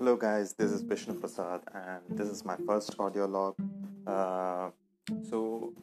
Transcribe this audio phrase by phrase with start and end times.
[0.00, 3.54] Hello, guys, this is Vishnu Prasad, and this is my first audio log.
[4.06, 4.70] Uh,
[5.28, 5.74] so,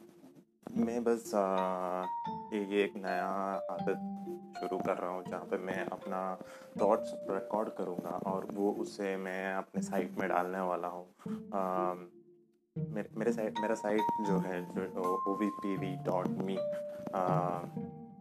[0.77, 2.05] मैं बस uh,
[2.53, 3.27] ये एक नया
[3.73, 3.99] आदत
[4.59, 6.21] शुरू कर रहा हूँ जहाँ पे मैं अपना
[6.81, 11.95] थॉट्स रिकॉर्ड करूँगा और वो उसे मैं अपने साइट में डालने वाला हूँ। Uh,
[12.95, 14.61] मेरे मेरे साइट मेरा साइट जो है
[14.97, 16.57] O V P V dot me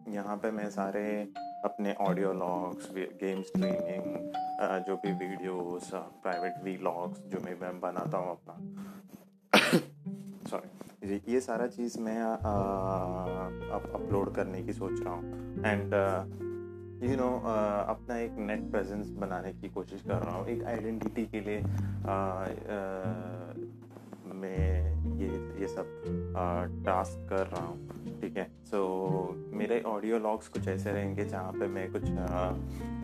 [0.09, 1.03] यहाँ पे मैं सारे
[1.65, 4.05] अपने ऑडियो लॉग्स गेम स्ट्रीमिंग
[4.87, 8.55] जो भी वीडियोस प्राइवेट वी लॉग्स जो मैं मैं बनाता हूँ अपना।
[10.51, 15.95] सॉरी ये सारा चीज़ मैं अब अपलोड करने की सोच रहा हूँ। एंड
[17.11, 17.29] यू नो
[17.89, 22.47] अपना एक नेट प्रेजेंस बनाने की कोशिश कर रहा हूँ। एक आइडेंटिटी के लिए uh,
[22.77, 23.51] uh,
[24.35, 24.63] मैं
[25.19, 25.29] ये
[25.61, 28.45] ये सब टास्क कर रहा हूँ। ठीक है?
[28.65, 28.79] सो
[29.31, 32.03] so, मेरे ऑडियो लॉग्स कुछ ऐसे रहेंगे जहाँ पे मैं कुछ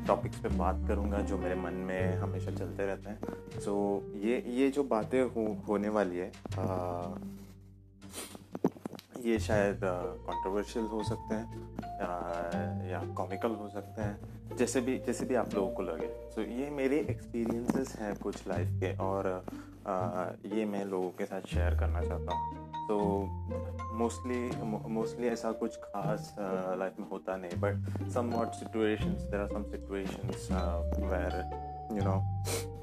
[0.07, 4.43] टॉपिक्स पे बात करूँगा जो मेरे मन में हमेशा चलते रहते हैं। सो so, ये
[4.49, 7.15] ये जो बातें हो, होने वाली है आ,
[9.24, 15.35] ये शायद कंट्रोवर्शियल हो सकते हैं या कॉमिकल हो सकते हैं जैसे भी जैसे भी
[15.35, 19.45] आप लोगों को लगे। सो so, ये मेरे एक्सपीरियंसेस हैं कुछ लाइफ के और
[19.87, 20.26] आ,
[20.57, 22.99] ये मैं लोगों के साथ शेयर करना चाहता हूँ। तो
[23.98, 24.40] मोस्टली
[24.93, 26.34] मोस्टली ऐसा कुछ खास
[26.79, 30.48] लाइफ में होता नहीं but some what situations there are some situations
[31.12, 31.43] where
[31.98, 32.21] you know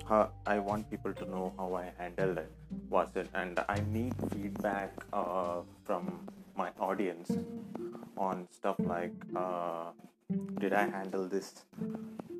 [0.09, 2.51] how I want people to know how I handled it
[2.91, 6.11] was it and I need feedback uh, from
[6.57, 7.31] my audience
[8.17, 9.87] on stuff like uh,
[10.61, 11.65] did I handle this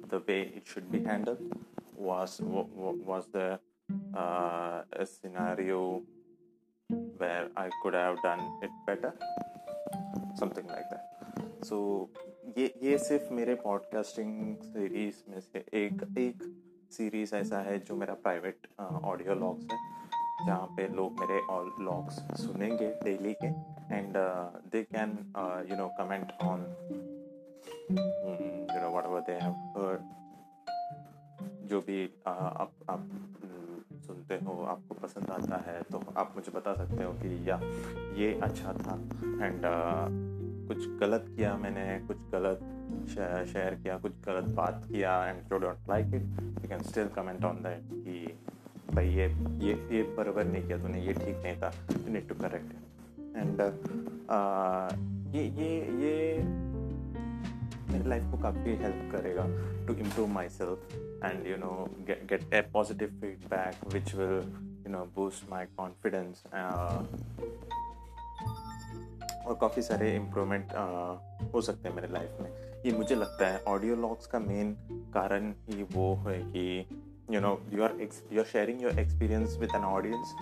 [0.09, 1.41] the way it should be handled
[1.97, 3.59] was was there
[4.15, 6.03] uh, a scenario
[7.20, 9.14] where I could have done it better.
[10.36, 11.06] Something like that.
[11.64, 12.10] So
[12.58, 14.32] ये ये सिर्फ़ मेरे podcasting
[14.64, 16.44] series में से एक एक
[16.92, 19.78] series ऐसा है जो मेरा प्राइवेट ऑडियो लॉग्स है
[20.46, 21.40] जहाँ पे लोग मेरे
[21.86, 23.48] लॉग्स सुनेंगे डेली के
[23.96, 24.18] and
[24.72, 25.18] they can
[25.70, 26.66] you know comment on
[27.92, 30.18] you know whatever they have heard
[31.70, 33.39] जो भी uh, आप आप mm,
[34.10, 37.60] सुनते हो आपको पसंद आता है तो आप मुझे बता सकते हो कि या
[38.18, 38.96] ये अच्छा था।
[39.46, 40.30] एंड uh,
[40.70, 42.60] कुछ गलत किया मैंने कुछ गलत
[43.54, 47.46] शेयर किया कुछ गलत बात किया and you don't like it you can still comment
[47.46, 48.40] on that कि
[48.94, 49.28] भाई ये
[49.66, 52.74] ये ये बराबर नहीं किया तूने ये ठीक नहीं था you need to correct
[53.38, 53.62] and
[55.36, 55.70] ये ये
[56.02, 56.44] ये
[57.92, 59.46] मेरी लाइफ को काफ़ी हेल्प करेगा
[59.88, 61.73] to improve myself and you know
[62.07, 64.41] get get a positive feedback which will
[64.87, 66.43] you know boost my confidence
[69.47, 70.75] और काफ़ी सारे इम्प्रूवमेंट
[71.55, 72.51] हो सकते हैं मेरे लाइफ में
[72.87, 74.73] ये मुझे लगता है ऑडियो लॉग्स का मेन
[75.15, 76.67] कारण ही वो है कि
[77.31, 77.97] you know you are
[78.33, 80.35] you are sharing your experience with an audience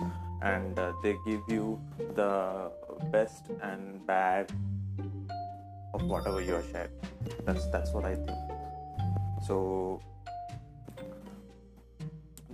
[0.43, 1.77] and they give you
[2.19, 2.29] the
[3.11, 4.51] best and bad
[5.93, 6.93] of whatever you are sharing
[7.45, 8.53] that's that's what i think
[9.47, 10.01] so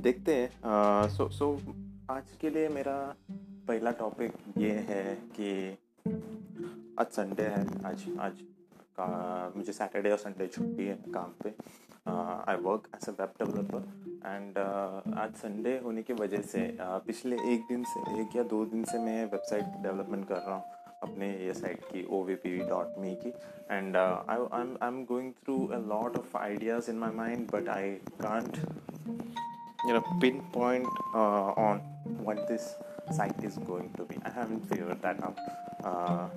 [0.05, 1.47] देखते हैं। सो सो
[2.11, 2.97] आज के लिए मेरा
[3.69, 5.53] पहला topic ये है कि
[7.01, 8.41] आज संडे है आज आज
[8.99, 9.07] का
[9.57, 11.55] मुझे सैटरडे और संडे छुट्टी है काम पे।
[12.51, 13.83] I work as a web developer
[14.27, 14.59] and
[15.19, 18.85] आज संडे होने की वजह से uh, पिछले एक दिन से एक या दो दिन
[18.93, 20.65] से मैं वेबसाइट डेवलपमेंट कर रहा हूँ
[21.03, 23.33] अपने ये साइट की O V P V dot me की।
[23.71, 27.91] And I I am going through a lot of ideas in my mind but I
[28.23, 28.65] can't
[29.87, 31.81] you know pinpoint uh, on
[32.27, 32.75] what this
[33.17, 34.17] site is going to be.
[34.25, 35.39] I haven't figured that out.
[35.85, 36.29] Uh,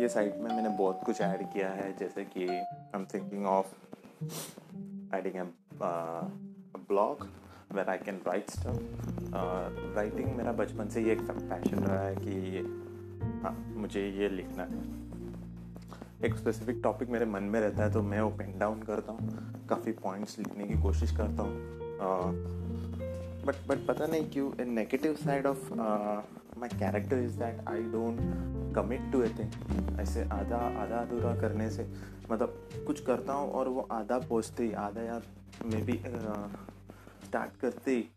[0.00, 3.74] ये site में मैंने बहुत कुछ add किया है जैसे कि I am thinking of
[5.16, 5.34] adding
[6.88, 7.26] blog
[7.74, 8.78] where I can write stuff
[9.96, 12.62] writing मेरा बचपन से ही एक पैशन रहा है कि
[13.42, 14.80] हाँ मुझे ये लिखना है।
[16.26, 19.66] एक स्पेसिफिक टॉपिक मेरे मन में रहता है तो मैं वो पेन डाउन करता हूँ।
[19.68, 25.74] काफ़ी पॉइंट्स लिखने की कोशिश करता हूँ। बट बट पता नहीं क्यों negative side of
[26.58, 28.18] my character is that I don't
[28.74, 31.88] commit to a thing ऐसे आधा आधा अधूरा करने से
[32.30, 35.20] मतलब कुछ करता हूँ और वो आधा पहुँचते ही, आधा या
[35.66, 36.02] मे बी
[37.26, 38.08] स्टार्ट करते ही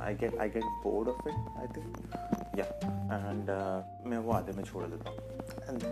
[0.00, 1.96] I get I get bored of it I think
[2.58, 2.64] या
[3.30, 3.50] एंड
[4.10, 5.18] मैं वो आधे में छोड़ देता हूँ.
[5.68, 5.82] And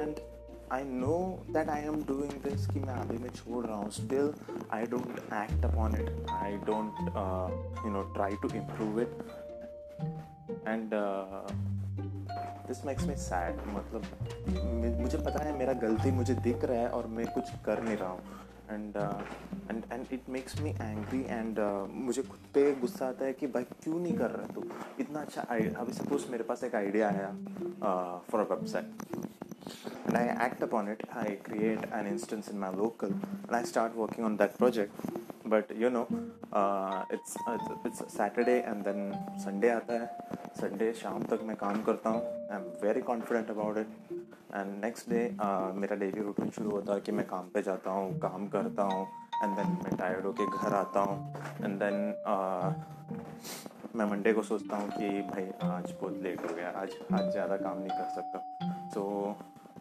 [0.00, 0.35] and
[0.72, 1.16] I know
[1.50, 4.32] that I am doing this कि मैं आधे में छोड़ रहा हूँ। Still
[4.72, 7.00] I don't act upon it I don't
[7.84, 9.18] you know try to improve it
[10.68, 10.90] and
[12.68, 17.06] this makes me sad मतलब मुझे पता है मेरा गलती मुझे दिख रहा है और
[17.16, 18.20] मैं कुछ कर नहीं रहा हूँ।
[18.70, 18.96] And
[19.70, 21.58] and and it makes me angry and
[22.06, 24.64] मुझे खुद पे गुस्सा आता है कि भाई क्यों नहीं कर रहा तू?
[25.00, 27.30] इतना अच्छा आइडिया अभी सपोज़ मेरे पास एक आइडिया आया
[28.30, 29.45] for a website
[30.06, 31.02] and I act upon it.
[31.14, 34.92] I create an instance in my local and I start working on that project.
[35.44, 36.08] But you know,
[36.52, 39.00] uh, it's, it's it's Saturday and then
[39.38, 40.08] Sunday आता है
[40.60, 43.86] Sunday शाम तक मैं काम करता हूँ I am very confident about it
[44.54, 45.22] and next day
[45.80, 49.06] मेरा daily routine शुरू होता है कि मैं काम पे जाता हूँ काम करता हूँ
[49.42, 51.98] एंड देन मैं टायर्ड होके घर आता हूँ एंड देन
[52.34, 52.96] uh,
[53.96, 57.56] मैं मंडे को सोचता हूँ कि भाई आज बहुत लेट हो गया आज आज ज़्यादा
[57.56, 58.38] काम नहीं कर सकता
[58.94, 59.04] तो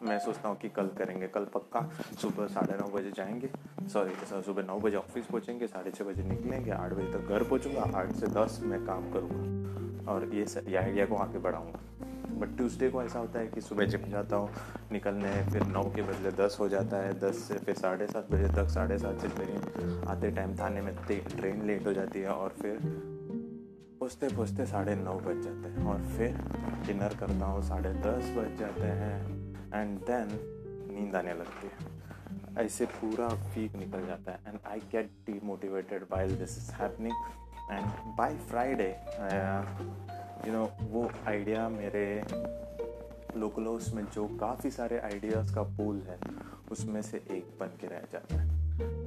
[0.03, 3.49] मैं सोचता हूँ कि कल करेंगे, कल पक्का। सुबह साढ़े नौ बजे जाएँगे।
[3.87, 7.81] सॉरी सुबह नौ बजे ऑफ़िस पहुँचेंगे, साढ़े छः बजे निकलेंगे, आठ बजे तक घर पहुँचूँगा,
[7.95, 9.55] आठ से दस मैं काम करूँगा।
[10.11, 11.79] और ये ये आइडिया को आगे बढ़ाऊँगा।
[12.35, 14.49] बट ट्यूसडे को ऐसा होता है कि सुबह जिम जाता हूँ,
[14.91, 18.47] निकलने फिर नौ के बदले दस हो जाता है, दस से फिर साढ़े सात बजे
[18.47, 22.49] तक, साढ़े सात से मेरी आते टाइम थाने में ट्रेन लेट हो जाती है और
[22.49, 22.79] फिर
[23.99, 26.31] पहुँचते पहुँचते साढ़े नौ बज जाते हैं। और फिर
[26.87, 30.39] डिनर करता हूँ, साढ़े दस बज जाते हैं। एंड देन
[30.91, 31.93] नींद आने लगती है।
[32.65, 37.13] ऐसे पूरा वीक निकल जाता है। And I get demotivated by this is happening
[37.71, 37.85] and
[38.17, 38.89] by Friday
[40.47, 42.05] you know वो आइडिया मेरे
[43.37, 46.17] लोकलोस में जो काफ़ी सारे आइडियाज़ का पूल है,
[46.71, 48.47] उसमें से एक बन के रह जाता है।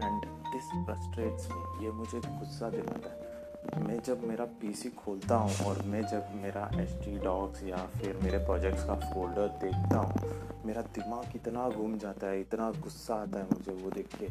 [0.04, 3.27] एंड दिस फ्रस्ट्रेट्स मी ये मुझे गुस्सा दिलाता है।
[3.76, 8.16] मैं जब मेरा पीसी खोलता हूँ और मैं जब मेरा एच डी डॉक्स या फिर
[8.22, 13.38] मेरे प्रोजेक्ट्स का फोल्डर देखता हूँ, मेरा दिमाग इतना घूम जाता है, इतना गुस्सा आता
[13.38, 14.26] है मुझे वो देख के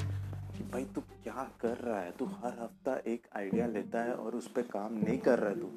[0.58, 2.12] कि भाई तू क्या कर रहा है?
[2.12, 5.60] तू हर हफ़्ता एक आइडिया लेता है और उस पर काम नहीं कर रहा है
[5.60, 5.70] तू।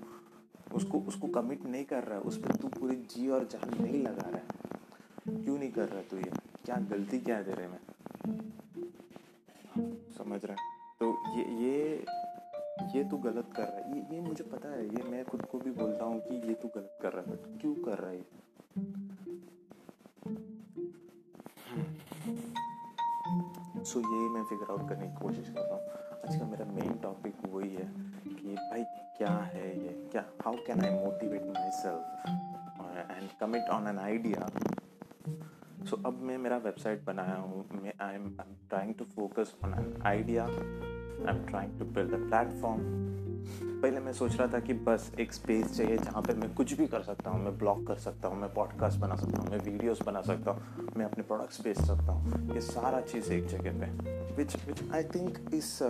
[0.77, 4.03] उसको उसको कमिट नहीं कर रहा है, उस पर तू पूरी जी और जान नहीं
[4.03, 6.33] लगा रहा है। क्यों नहीं कर रहा तू ये?
[6.65, 7.79] क्या गलती क्या है तेरे में?
[10.19, 10.79] समझ रहा है?
[11.01, 12.05] तो ये ये
[12.97, 15.59] ये तू गलत कर रहा है। ये ये मुझे पता है ये मैं खुद को
[15.59, 18.25] भी बोलता हूँ कि ये तू गलत कर रहा है बट क्यों कर रहा है
[23.85, 25.83] सो so, ये मैं फिगर आउट करने की कोशिश कर रहा हूँ।
[26.29, 27.87] आज का मेरा मेन टॉपिक वही है
[28.27, 28.85] कि भाई
[29.19, 30.09] क्या है ये?
[30.13, 34.49] क्या how can I motivate myself and commit on an idea
[35.91, 38.29] so अब मैं मेरा वेबसाइट बनाया हूँ मैं I am
[38.69, 40.47] trying to focus on an idea
[41.29, 43.11] I am trying to build a platform
[43.83, 46.87] पहले मैं सोच रहा था कि बस एक स्पेस चाहिए जहाँ पे मैं कुछ भी
[46.87, 50.03] कर सकता हूँ, मैं ब्लॉग कर सकता हूँ, मैं पॉडकास्ट बना सकता हूँ, मैं वीडियोस
[50.03, 54.35] बना सकता हूँ, मैं अपने प्रोडक्ट्स बेच सकता हूँ। ये सारा चीज़ एक जगह पे।
[54.37, 55.85] Which which I think is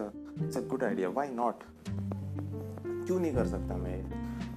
[0.44, 1.55] it's a good idea why not
[3.06, 4.03] क्यों नहीं कर सकता मैं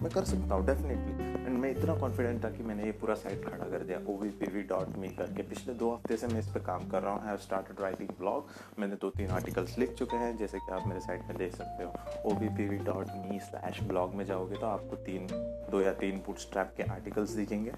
[0.02, 3.44] मैं कर सकता हूँ डेफिनेटली एंड मैं इतना कॉन्फिडेंट था कि मैंने ये पूरा साइट
[3.45, 6.40] खड़ा कर दिया O V P V dot me करके। पिछले दो हफ़्ते से मैं
[6.40, 8.50] इस पर काम कर रहा हूँ। आई स्टार्टेड राइटिंग ब्लॉग
[8.80, 11.84] मैंने दो तीन आर्टिकल्स लिख चुके हैं, जैसे कि आप मेरे साइट में देख सकते
[11.84, 11.94] हो।
[12.25, 15.28] O V P V dot me slash blog में जाओगे तो आपको तीन,
[15.72, 17.72] दो या तीन स्ट्रैप के आर्टिकल्स दिखेंगे।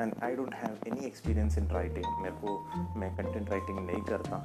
[0.00, 2.58] And I don't have any experience in writing मेरे को
[3.00, 4.36] मैं कंटेंट राइटिंग नहीं करता.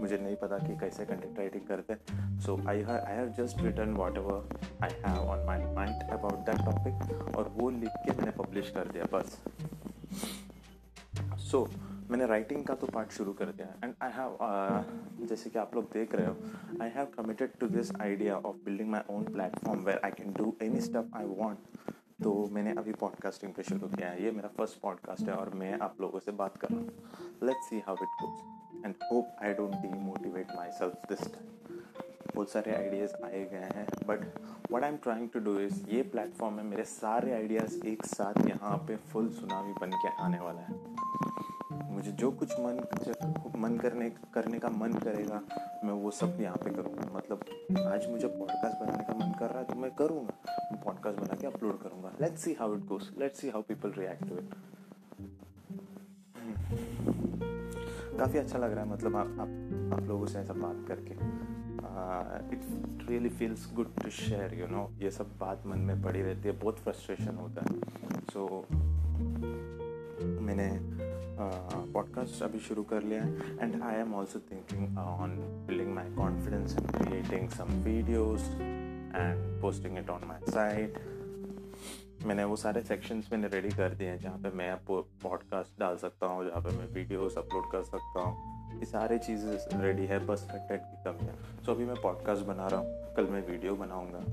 [0.00, 1.96] मुझे नहीं पता कि कैसे कंटेंट राइटिंग करते
[2.44, 7.36] so I I have just written whatever I have on my mind about that topic
[7.36, 9.38] और वो लिख के मैंने पब्लिश कर दिया बस.
[11.38, 11.70] सो so,
[12.10, 13.66] मैंने राइटिंग का तो पार्ट शुरू कर दिया.
[13.84, 16.36] एंड आई हैव जैसे कि आप लोग देख रहे हो
[16.82, 20.54] I have committed to this idea of building my own platform where I can do
[20.62, 21.91] any step I want
[22.22, 25.78] तो मैंने अभी पॉडकास्टिंग पे शुरू किया है। ये मेरा फ़र्स्ट पॉडकास्ट है और मैं
[25.82, 29.54] आप लोगों से बात कर रहा हूँ। Let's see how it goes and hope I
[29.54, 31.50] don't demotivate myself this time
[32.34, 34.20] बहुत सारे आइडियाज़ आए गए हैं but
[34.72, 38.46] what I am trying to do is ये प्लेटफॉर्म में मेरे सारे आइडियाज़ एक साथ
[38.48, 41.21] यहाँ पे फुल सुनामी बन के आने वाला है।
[42.02, 42.78] मुझे जो कुछ मन
[43.62, 45.40] मन करने करने का मन करेगा
[45.84, 47.44] मैं वो सब यहाँ पे करूँगा। मतलब
[47.88, 51.46] आज मुझे पॉडकास्ट बनाने का मन कर रहा है तो मैं करूँगा। पॉडकास्ट बना के
[51.46, 54.54] अपलोड करूँगा। Let's see how it goes let's see how people react to it
[58.18, 61.14] काफ़ी अच्छा लग रहा है मतलब आप आप, आप लोगों से ऐसा बात करके।
[62.54, 66.48] It really feels good to share you know ये सब बात मन में पड़ी रहती
[66.48, 68.82] है बहुत फ्रस्ट्रेशन होता है। सो so,
[70.42, 71.01] मैंने
[71.92, 76.10] पॉडकास्ट uh, अभी शुरू कर लिया है। And I am also thinking on building my
[76.14, 80.98] confidence and creating some videos and posting it on my site
[82.26, 86.26] मैंने वो सारे सेक्शंस मैंने रेडी कर दिए हैं जहाँ पे मैं पॉडकास्ट डाल सकता
[86.26, 90.46] हूँ जहाँ पे मैं वीडियोस अपलोड कर सकता हूँ। ये सारे चीज़ें रेडी है बस
[90.50, 93.74] कंटेंट की कमी है। सो so, अभी मैं पॉडकास्ट बना रहा हूँ कल मैं वीडियो
[93.76, 94.24] बनाऊँगा।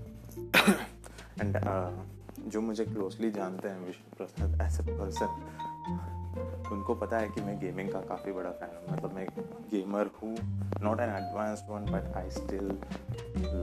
[1.41, 6.18] एंड uh, जो मुझे क्लोजली जानते हैं Vishnu Prasad as a person
[6.71, 9.25] उनको पता है कि मैं गेमिंग का काफ़ी बड़ा फ़ैन हूँ। मतलब मैं
[9.71, 10.35] गेमर हूँ
[10.83, 12.67] not an advanced one but I still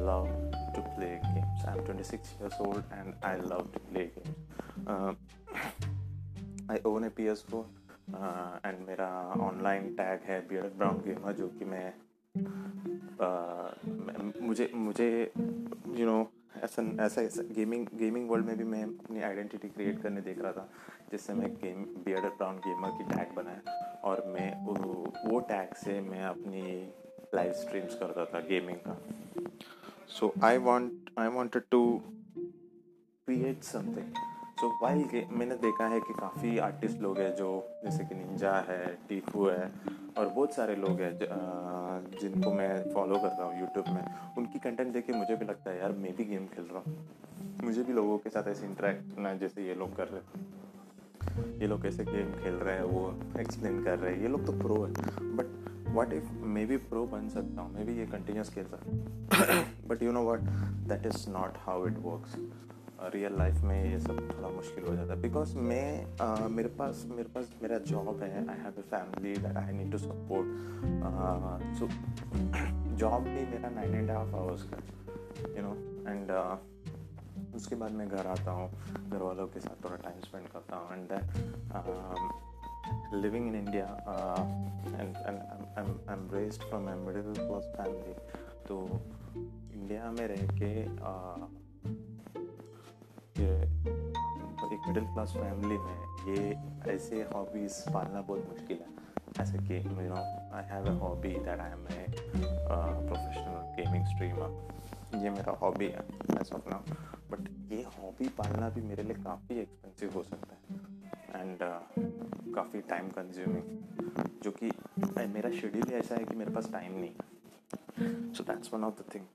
[0.07, 0.29] love
[0.77, 4.37] to play games I am twenty six years old and I love to play games
[6.71, 7.65] I own a P S four
[8.67, 9.09] and मेरा
[9.41, 11.95] online tag है beard brown gamer जो कि मैं
[13.21, 18.83] uh, मुझे मुझे you you no know, ऐसा ऐसा gaming gaming world में भी मैं
[18.85, 20.69] अपनी आइडेंटिटी क्रिएट करने देख रहा था,
[21.11, 26.23] जिससे मैं गेम बियर्ड ब्राउन गेमर की टैग बनाया और मैं वो टैग से मैं
[26.25, 26.63] अपनी
[27.35, 28.97] लाइव स्ट्रीम्स करता था गेमिंग का।
[30.09, 31.83] So I want I wanted to
[32.37, 34.13] create something
[34.61, 37.49] so while मैंने देखा है कि काफ़ी आर्टिस्ट लोग हैं जो,
[37.85, 39.71] जैसे कि निंजा है टीफू है,
[40.19, 41.13] और बहुत सारे लोग हैं
[42.21, 45.71] जिनको मैं फॉलो कर रहा हूँ यूट्यूब में, उनकी कंटेंट देख के मुझे भी लगता
[45.71, 47.07] है, यार, मैं भी गेम खेल रहा हूँ।
[47.65, 50.47] मुझे भी लोगों के साथ ऐसे इंटरेक्ट करना है, जैसे ये लोग कर रहे हैं।
[51.59, 54.53] ये लोग कैसे गेम खेल रहे हैं, वो एक्सप्लेन कर रहे हैं। ये लोग तो
[54.53, 54.93] प्रो है।
[55.37, 55.47] But
[55.97, 56.33] what if
[56.67, 60.41] maybe pro बन सकता हूँ, मे बी ये कंटिन्यूस खेल सकता but you know what
[60.89, 62.37] that is not how it works
[63.03, 66.07] real life में ये सब थोड़ा मुश्किल हो जाता है। बिकॉज़ मैं
[66.49, 69.99] मेरे पास मेरे पास मेरा जॉब है I have a family that I need to
[69.99, 70.47] support
[71.79, 71.89] so
[72.97, 74.77] job भी मेरा नाइन एंड हाफ़ आवर्स का
[75.57, 75.73] यू नो
[76.11, 76.59] एंड
[77.55, 78.73] उसके बाद मैं घर आता हूँ
[79.11, 81.09] घर वालों के साथ थोड़ा टाइम स्पेंड करता हूँ and
[83.15, 83.97] living in India
[86.35, 88.15] raised from a middle class family
[88.69, 88.89] तो
[89.73, 91.66] इंडिया में रह के uh,
[93.43, 95.97] एक मिडिल क्लास फैमिली में
[96.29, 98.95] ये ऐसे हॉबीज़ पालना बहुत मुश्किल है।
[99.43, 100.17] ऐसे कि you know
[100.57, 102.07] I have a hobby that I am a
[102.69, 106.05] professional gaming streamer ये मेरा हॉबी है
[106.41, 106.69] एज ऑफ़
[107.31, 110.61] बट ये हॉबी पालना भी मेरे लिए काफ़ी एक्सपेंसिव हो सकता है।
[111.41, 111.81] एंड uh,
[112.55, 113.67] काफ़ी टाइम कंज्यूमिंग
[114.45, 114.71] जो कि
[115.35, 118.95] मेरा शेड्यूल ही ऐसा है कि मेरे पास टाइम नहीं है। So that's one of
[118.95, 119.27] the thing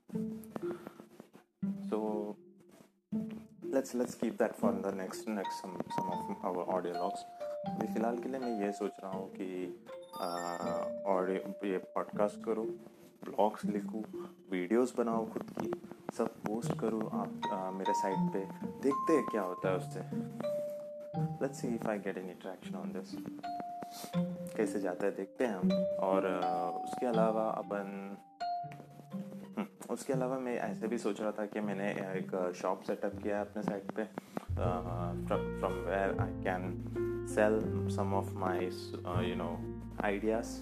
[3.82, 7.22] let's let's keep that for the next next some some of our audio logs.
[7.68, 9.46] अभी फ़िलहाल के लिए मैं ये सोच रहा हूँ कि
[11.12, 12.66] ऑडियो ये पॉडकास्ट करूँ
[13.24, 14.02] ब्लॉग्स लिखूँ
[14.50, 15.70] वीडियोस बनाऊँ खुद की
[16.16, 18.44] सब पोस्ट करूँ आप आ, मेरे साइट पे।
[18.82, 20.00] देखते हैं क्या होता है उससे।
[21.42, 23.14] Let's see if I get any traction on this
[24.56, 25.72] कैसे जाता है देखते हैं हम।
[26.08, 28.16] और आ, उसके अलावा अपन
[29.90, 33.42] उसके अलावा मैं ऐसे भी सोच रहा था कि मैंने एक शॉप सेटअप किया है
[33.42, 34.04] अपने साइट पे।
[35.58, 36.86] From where I can
[37.28, 38.64] sell some of my
[39.30, 40.60] you know ideas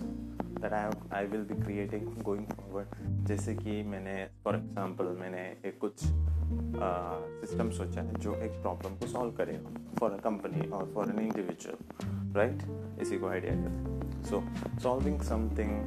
[0.61, 2.89] that I I will be creating going forward
[3.27, 5.93] जैसे कि मैंने फॉर एग्जांपल मैंने एक कुछ
[7.49, 11.09] सिस्टम uh, सोचा है जो एक प्रॉब्लम को सॉल्व करेगा फॉर अ कंपनी और फॉर
[11.09, 11.77] एन इंडिविजुअल
[12.37, 12.59] राइट
[13.03, 14.45] इसी को आइडिया करते so
[14.79, 15.81] solving something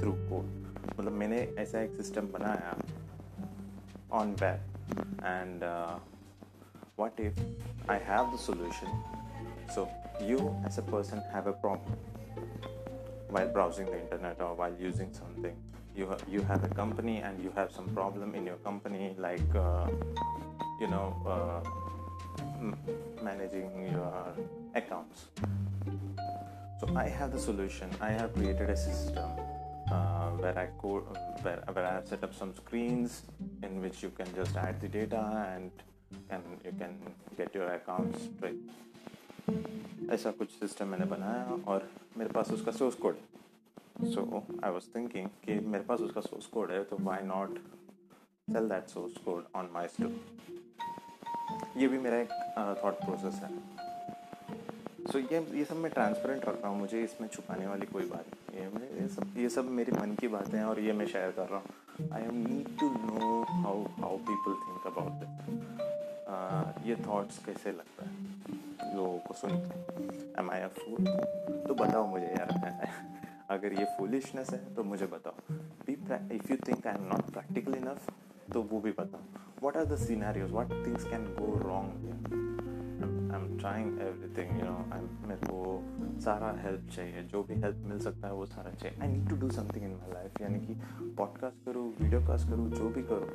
[0.00, 2.75] through code मतलब मैंने ऐसा एक सिस्टम बनाया
[4.19, 5.63] on web and
[7.01, 7.37] what if
[7.89, 8.89] I have the solution?
[9.75, 9.89] So
[10.21, 11.97] you as a person have a problem
[13.29, 15.55] while browsing the internet or while using something.
[15.95, 19.55] You ha- you have a company and you have some problem in your company like
[19.55, 19.87] uh,
[20.79, 21.61] you know uh,
[22.59, 22.77] m-
[23.23, 24.13] managing your
[24.75, 25.25] accounts.
[26.79, 27.89] So I have the solution.
[27.99, 29.29] I have created a system
[29.90, 31.04] uh, where I code
[31.42, 33.22] where, where I have set up some screens
[33.62, 35.22] in which you can just add the data
[35.54, 35.70] and
[36.30, 36.94] and you can
[37.36, 38.60] get your account straight.
[40.12, 41.88] ऐसा कुछ system मैंने बनाया और
[42.18, 44.20] मेरे पास उसका source code है। So
[44.64, 47.58] I was thinking कि मेरे पास उसका सोर्स कोड है तो why not
[48.52, 50.12] sell that source code on my store
[51.76, 52.32] ये भी मेरा एक
[52.84, 53.50] थॉट uh, प्रोसेस है।
[55.06, 58.04] सो so, ये ये सब मैं ट्रांसपेरेंट रख रहा हूँ मुझे इसमें छुपाने वाली कोई
[58.10, 61.06] बात नहीं। है। ये सब ये सब मेरे मन की बातें हैं और ये मैं
[61.06, 66.86] शेयर कर रहा हूँ। I am need to know how how people think about this
[66.86, 68.94] ये थॉट्स कैसे लगता है?
[68.96, 69.50] लोगों को सुन
[70.38, 71.06] एम आई अ फूल
[71.68, 72.50] तो बताओ मुझे यार।
[73.50, 75.54] अगर ये फूलिशनेस है तो मुझे बताओ।
[75.86, 75.92] Be
[76.36, 78.10] if you think I am not practical enough
[78.52, 79.20] तो वो भी बताओ।
[79.62, 81.90] What are the scenarios what things can go wrong
[83.02, 87.76] I am trying everything you know I मेरे को सारा हेल्प चाहिए जो भी हेल्प
[87.86, 90.60] मिल सकता है वो सारा चाहिए। I need to do something in my life यानी
[90.66, 90.74] कि
[91.18, 93.28] पॉडकास्ट करूँ वीडियो कास्ट करूँ जो भी करूँ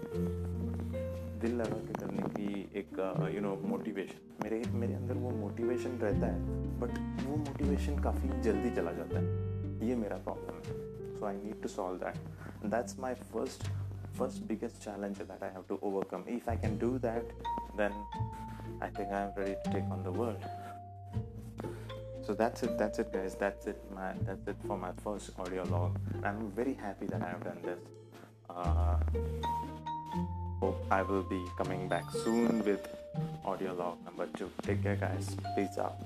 [1.42, 2.48] दिल लगा के करने की
[2.80, 3.00] एक
[3.36, 8.76] यू नो मोटिवेशन मेरे मेरे अंदर वो मोटिवेशन रहता है बट वो मोटिवेशन काफ़ी जल्दी
[8.76, 10.80] चला जाता है। ये मेरा प्रॉब्लम है।
[11.20, 13.70] So I need to solve that that's my first
[14.16, 16.24] first biggest challenge that I have to overcome.
[16.32, 17.30] If I can do that,
[17.78, 17.94] then
[18.82, 20.44] I think I am ready to take on the world.
[22.26, 23.36] so that's it that's it guys.
[23.36, 26.00] That's it my that's it for my first audio log.
[26.24, 27.80] I'm very happy that i have done this.
[28.50, 28.98] Uh,
[30.60, 32.88] hope i will be coming back soon with
[33.46, 34.50] audio log number two.
[34.64, 35.36] Take care guys.
[35.56, 35.98] Peace out